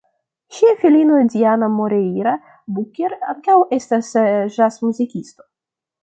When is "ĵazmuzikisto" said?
4.57-5.47